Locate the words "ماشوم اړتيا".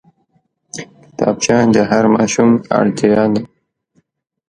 2.15-3.23